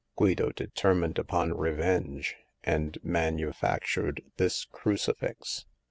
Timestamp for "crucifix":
4.65-5.67